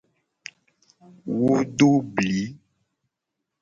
Wo 1.37 1.55
do 1.77 1.91
bli. 2.13 2.37